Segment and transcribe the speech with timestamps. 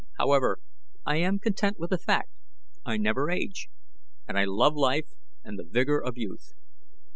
[0.17, 0.57] However,
[1.05, 2.31] I am content with the fact
[2.83, 3.69] I never age,
[4.27, 6.53] and I love life and the vigor of youth.